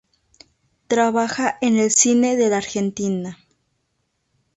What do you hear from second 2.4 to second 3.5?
la Argentina.